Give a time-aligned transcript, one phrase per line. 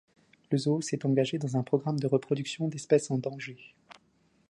[0.49, 3.75] Le zoo s'est engagé dans un programme de reproduction d'espèces en danger.